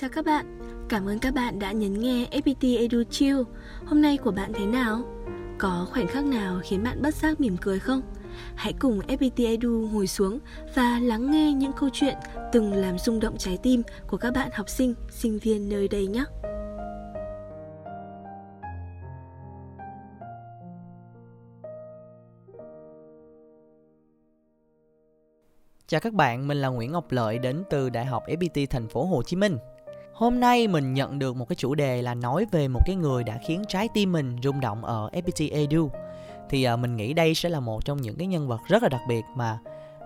[0.00, 0.58] Chào các bạn,
[0.88, 3.40] cảm ơn các bạn đã nhấn nghe FPT Edu Chill.
[3.84, 5.02] Hôm nay của bạn thế nào?
[5.58, 8.02] Có khoảnh khắc nào khiến bạn bất giác mỉm cười không?
[8.54, 10.38] Hãy cùng FPT Edu ngồi xuống
[10.74, 12.16] và lắng nghe những câu chuyện
[12.52, 16.06] từng làm rung động trái tim của các bạn học sinh, sinh viên nơi đây
[16.06, 16.24] nhé.
[25.86, 29.04] Chào các bạn, mình là Nguyễn Ngọc Lợi đến từ Đại học FPT thành phố
[29.04, 29.58] Hồ Chí Minh.
[30.16, 33.24] Hôm nay mình nhận được một cái chủ đề là nói về một cái người
[33.24, 35.90] đã khiến trái tim mình rung động ở FPT Edu.
[36.50, 38.88] Thì uh, mình nghĩ đây sẽ là một trong những cái nhân vật rất là
[38.88, 39.58] đặc biệt mà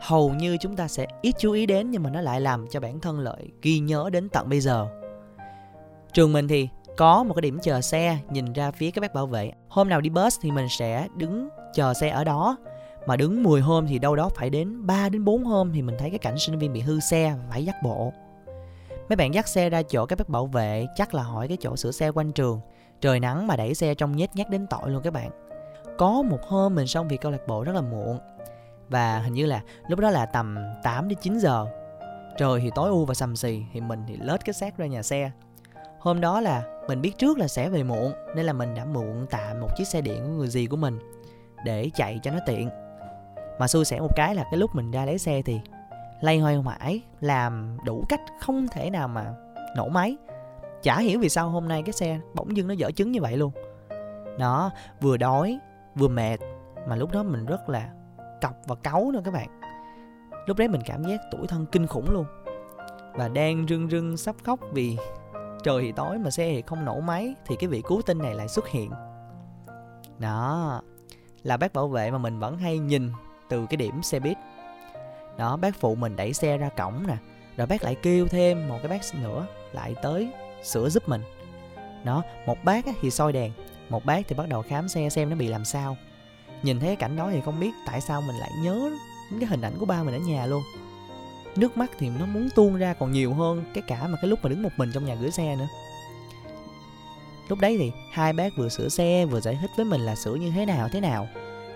[0.00, 2.80] hầu như chúng ta sẽ ít chú ý đến nhưng mà nó lại làm cho
[2.80, 4.86] bản thân Lợi ghi nhớ đến tận bây giờ.
[6.12, 9.26] Trường mình thì có một cái điểm chờ xe nhìn ra phía các bác bảo
[9.26, 9.52] vệ.
[9.68, 12.56] Hôm nào đi bus thì mình sẽ đứng chờ xe ở đó
[13.06, 15.96] mà đứng 10 hôm thì đâu đó phải đến 3 đến 4 hôm thì mình
[15.98, 18.12] thấy cái cảnh sinh viên bị hư xe phải dắt bộ
[19.08, 21.76] mấy bạn dắt xe ra chỗ các bác bảo vệ, chắc là hỏi cái chỗ
[21.76, 22.60] sửa xe quanh trường.
[23.00, 25.30] Trời nắng mà đẩy xe trong nhét nhát đến tội luôn các bạn.
[25.98, 28.18] Có một hôm mình xong việc câu lạc bộ rất là muộn.
[28.88, 31.66] Và hình như là lúc đó là tầm 8 đến 9 giờ.
[32.38, 35.02] Trời thì tối u và sầm xì, thì mình thì lết cái xác ra nhà
[35.02, 35.30] xe.
[35.98, 39.26] Hôm đó là mình biết trước là sẽ về muộn, nên là mình đã muộn
[39.30, 40.98] tạm một chiếc xe điện của người gì của mình
[41.64, 42.70] để chạy cho nó tiện.
[43.58, 45.60] Mà xui xẻ một cái là cái lúc mình ra lấy xe thì
[46.20, 49.34] lay hoay mãi, làm đủ cách không thể nào mà
[49.76, 50.16] nổ máy.
[50.82, 53.36] Chả hiểu vì sao hôm nay cái xe bỗng dưng nó dở chứng như vậy
[53.36, 53.52] luôn.
[54.38, 55.58] Nó vừa đói,
[55.94, 56.36] vừa mệt,
[56.88, 57.90] mà lúc đó mình rất là
[58.40, 59.60] cọc và cáu nữa các bạn.
[60.46, 62.24] Lúc đấy mình cảm giác tuổi thân kinh khủng luôn.
[63.14, 64.96] Và đang rưng rưng sắp khóc vì
[65.62, 68.34] trời thì tối mà xe thì không nổ máy, thì cái vị cứu tinh này
[68.34, 68.90] lại xuất hiện.
[70.18, 70.82] Đó,
[71.42, 73.10] là bác bảo vệ mà mình vẫn hay nhìn
[73.48, 74.36] từ cái điểm xe buýt
[75.38, 77.16] đó, bác phụ mình đẩy xe ra cổng nè.
[77.56, 80.28] Rồi bác lại kêu thêm một cái bác nữa lại tới
[80.64, 81.22] sửa giúp mình.
[82.04, 83.52] Đó, một bác thì soi đèn,
[83.88, 85.96] một bác thì bắt đầu khám xe xem nó bị làm sao.
[86.62, 88.90] Nhìn thấy cái cảnh đó thì không biết tại sao mình lại nhớ
[89.40, 90.62] cái hình ảnh của ba mình ở nhà luôn.
[91.56, 94.38] Nước mắt thì nó muốn tuôn ra còn nhiều hơn cái cả mà cái lúc
[94.42, 95.68] mà đứng một mình trong nhà gửi xe nữa.
[97.48, 100.34] Lúc đấy thì hai bác vừa sửa xe vừa giải thích với mình là sửa
[100.34, 101.28] như thế nào thế nào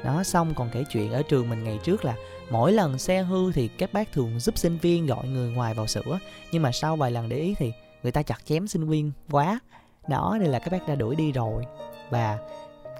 [0.04, 2.14] đó, xong còn kể chuyện ở trường mình ngày trước là
[2.50, 5.86] mỗi lần xe hư thì các bác thường giúp sinh viên gọi người ngoài vào
[5.86, 6.18] sửa.
[6.52, 9.60] Nhưng mà sau vài lần để ý thì người ta chặt chém sinh viên quá.
[10.08, 11.64] Đó, nên là các bác đã đuổi đi rồi.
[12.10, 12.38] Và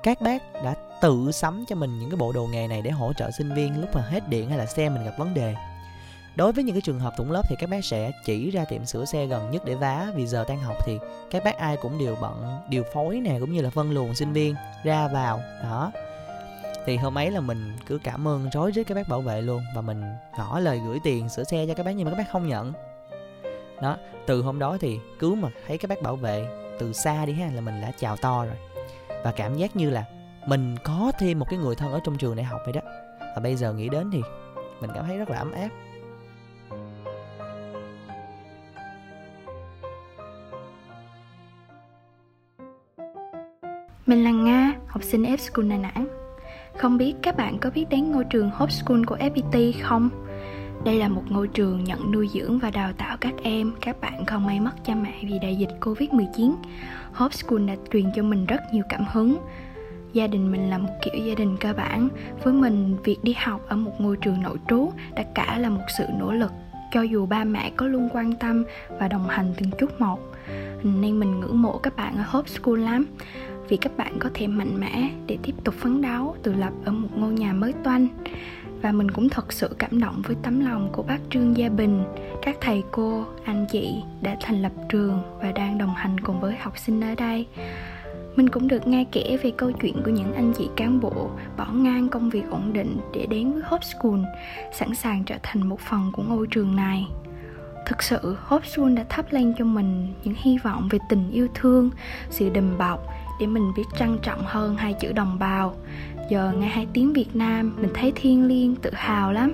[0.03, 3.12] các bác đã tự sắm cho mình những cái bộ đồ nghề này để hỗ
[3.12, 5.55] trợ sinh viên lúc mà hết điện hay là xe mình gặp vấn đề.
[6.37, 8.85] Đối với những cái trường hợp thủng lớp thì các bác sẽ chỉ ra tiệm
[8.85, 10.99] sửa xe gần nhất để vá, vì giờ tan học thì
[11.31, 14.33] các bác ai cũng đều bận điều phối nè, cũng như là phân luồng sinh
[14.33, 14.55] viên
[14.85, 15.41] ra vào.
[15.62, 15.93] Đó
[16.87, 19.62] thì hôm ấy là mình cứ cảm ơn rối rít các bác bảo vệ luôn
[19.75, 20.03] và mình
[20.38, 22.72] ngỏ lời gửi tiền sửa xe cho các bác nhưng mà các bác không nhận.
[23.82, 26.47] Đó từ hôm đó thì cứ mà thấy các bác bảo vệ
[26.78, 28.56] từ xa đi ha là mình đã chào to rồi.
[29.25, 30.04] Và cảm giác như là
[30.47, 32.81] mình có thêm một cái người thân ở trong trường đại học vậy đó.
[33.20, 34.22] Và bây giờ nghĩ đến thì
[34.81, 35.69] mình cảm thấy rất là ấm áp.
[44.06, 46.22] Mình là Nga, học sinh F School Đà Nẵng
[46.82, 50.09] không biết các bạn có biết đến ngôi trường Hope School của FPT không?
[50.84, 54.26] Đây là một ngôi trường nhận nuôi dưỡng và đào tạo các em, các bạn
[54.26, 56.54] không may mất cha mẹ vì đại dịch Covid-19.
[57.12, 59.37] Hope School đã truyền cho mình rất nhiều cảm hứng.
[60.12, 62.09] Gia đình mình là một kiểu gia đình cơ bản,
[62.44, 65.84] với mình việc đi học ở một ngôi trường nội trú đã cả là một
[65.99, 66.53] sự nỗ lực
[66.93, 68.64] cho dù ba mẹ có luôn quan tâm
[68.99, 70.20] và đồng hành từng chút một
[70.82, 73.06] nên mình ngưỡng mộ các bạn ở Hope School lắm
[73.72, 76.93] vì các bạn có thể mạnh mẽ để tiếp tục phấn đấu tự lập ở
[76.93, 78.09] một ngôi nhà mới toanh
[78.83, 82.05] và mình cũng thật sự cảm động với tấm lòng của bác Trương Gia Bình,
[82.43, 86.56] các thầy cô, anh chị đã thành lập trường và đang đồng hành cùng với
[86.56, 87.47] học sinh ở đây.
[88.37, 91.66] Mình cũng được nghe kể về câu chuyện của những anh chị cán bộ bỏ
[91.72, 94.21] ngang công việc ổn định để đến với Hope School,
[94.72, 97.09] sẵn sàng trở thành một phần của ngôi trường này.
[97.87, 101.49] Thực sự, Hope School đã thắp lên cho mình những hy vọng về tình yêu
[101.55, 101.91] thương,
[102.31, 103.06] sự đùm bọc
[103.43, 105.75] để mình biết trân trọng hơn hai chữ đồng bào.
[106.31, 109.53] Giờ nghe hai tiếng việt nam, mình thấy thiêng liêng, tự hào lắm.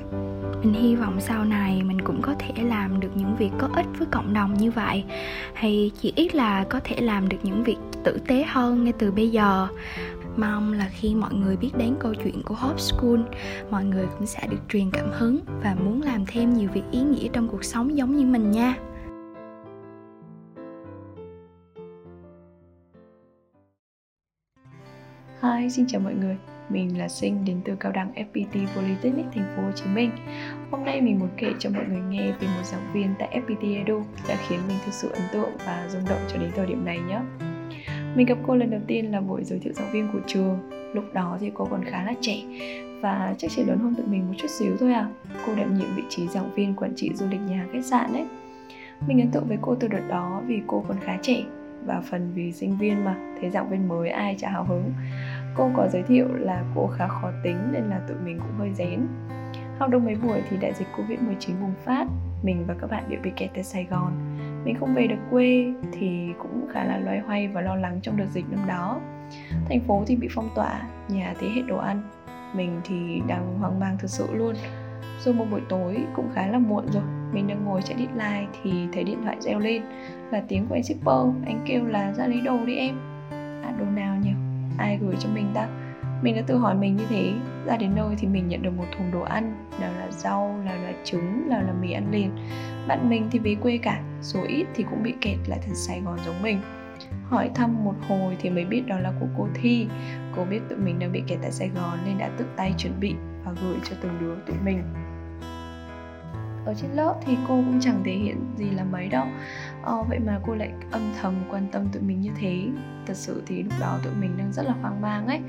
[0.63, 3.87] Mình hy vọng sau này mình cũng có thể làm được những việc có ích
[3.99, 5.05] với cộng đồng như vậy.
[5.55, 9.11] Hay chỉ ít là có thể làm được những việc tử tế hơn ngay từ
[9.11, 9.69] bây giờ.
[10.37, 13.21] Mong là khi mọi người biết đến câu chuyện của Hope School,
[13.71, 17.01] mọi người cũng sẽ được truyền cảm hứng và muốn làm thêm nhiều việc ý
[17.01, 18.75] nghĩa trong cuộc sống giống như mình nha.
[25.43, 26.37] Hi, xin chào mọi người.
[26.69, 30.11] Mình là Sinh đến từ cao đẳng FPT Polytechnic Thành phố Hồ Chí Minh.
[30.71, 33.77] Hôm nay mình muốn kể cho mọi người nghe về một giảng viên tại FPT
[33.77, 36.85] Edu đã khiến mình thực sự ấn tượng và rung động cho đến thời điểm
[36.85, 37.21] này nhé.
[38.15, 40.59] Mình gặp cô lần đầu tiên là buổi giới thiệu giảng viên của trường.
[40.95, 42.43] Lúc đó thì cô còn khá là trẻ
[43.01, 45.09] và chắc chỉ lớn hơn tụi mình một chút xíu thôi à.
[45.47, 48.27] Cô đảm nhiệm vị trí giảng viên quản trị du lịch nhà khách sạn đấy.
[49.07, 51.45] Mình ấn tượng với cô từ đợt đó vì cô còn khá trẻ
[51.85, 53.15] và phần vì sinh viên mà.
[53.41, 54.93] Thấy giảng viên mới ai chả hào hứng.
[55.55, 58.71] Cô có giới thiệu là cô khá khó tính nên là tụi mình cũng hơi
[58.75, 59.07] rén.
[59.79, 62.07] Học được mấy buổi thì đại dịch Covid-19 bùng phát.
[62.43, 64.13] Mình và các bạn đều bị kẹt tại Sài Gòn.
[64.65, 68.17] Mình không về được quê thì cũng khá là loay hoay và lo lắng trong
[68.17, 69.01] đợt dịch năm đó.
[69.69, 72.03] Thành phố thì bị phong tỏa, nhà thì hết đồ ăn.
[72.55, 74.55] Mình thì đang hoang mang thực sự luôn.
[75.25, 77.03] Rồi một buổi tối cũng khá là muộn rồi.
[77.33, 79.83] Mình đang ngồi chạy deadline thì thấy điện thoại reo lên
[80.31, 82.97] Là tiếng của anh shipper Anh kêu là, ra lấy đồ đi em.
[83.65, 84.31] À đồ nào nhỉ?
[84.79, 85.69] Ai gửi cho mình ta?
[86.23, 87.33] mình đã tự hỏi mình như thế.
[87.67, 90.77] Ra đến nơi thì mình nhận được một thùng đồ ăn, nào là rau, nào
[90.85, 92.31] là trứng, nào là mì ăn liền.
[92.89, 96.01] Bạn mình thì về quê cả, số ít thì cũng bị kẹt lại thành sài
[96.01, 96.61] gòn giống mình.
[97.25, 99.87] Hỏi thăm một hồi thì mới biết đó là của cô thi.
[100.37, 103.01] Cô biết tụi mình đang bị kẹt tại sài gòn nên đã tự tay chuẩn
[103.01, 103.15] bị
[103.45, 104.83] và gửi cho từng đứa tụi mình
[106.69, 109.27] ở trên lớp thì cô cũng chẳng thể hiện gì là mấy đâu.
[109.83, 112.67] Ờ, vậy mà cô lại âm thầm quan tâm tụi mình như thế.
[113.07, 115.41] Thật sự thì lúc đó tụi mình đang rất là hoang mang ấy.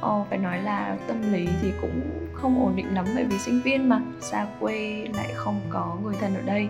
[0.00, 2.00] Ờ, phải nói là tâm lý thì cũng
[2.32, 4.00] không ổn định lắm bởi vì sinh viên mà.
[4.20, 6.68] Xa quê lại không có người thân ở đây.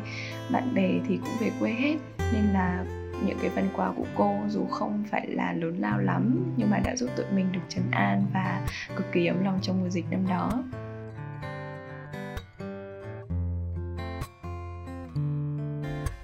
[0.53, 1.97] Bạn bè thì cũng về quê hết.
[2.33, 2.85] Nên là
[3.27, 6.79] những cái phần quà của cô dù không phải là lớn lao lắm nhưng mà
[6.79, 8.67] đã giúp tụi mình được trấn an và
[8.97, 10.51] cực kỳ ấm lòng trong mùa dịch năm đó.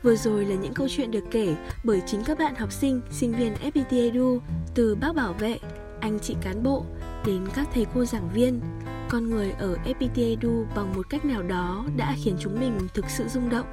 [0.03, 3.33] Vừa rồi là những câu chuyện được kể bởi chính các bạn học sinh, sinh
[3.33, 4.39] viên FPT Edu
[4.75, 5.59] từ bác bảo vệ,
[6.01, 6.85] anh chị cán bộ
[7.27, 8.61] đến các thầy cô giảng viên.
[9.09, 13.05] Con người ở FPT Edu bằng một cách nào đó đã khiến chúng mình thực
[13.09, 13.67] sự rung động.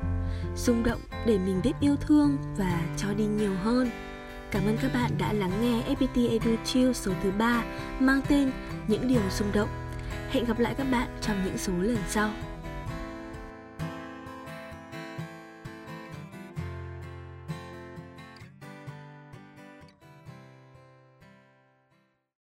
[0.55, 3.89] Rung động để mình biết yêu thương và cho đi nhiều hơn.
[4.51, 7.63] Cảm ơn các bạn đã lắng nghe FPT Edu Chill số thứ 3
[7.99, 8.51] mang tên
[8.87, 9.69] Những điều rung động.
[10.29, 12.29] Hẹn gặp lại các bạn trong những số lần sau.